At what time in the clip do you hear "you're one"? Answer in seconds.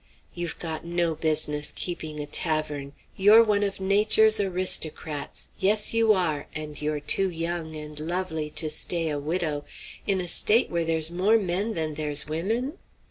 3.15-3.61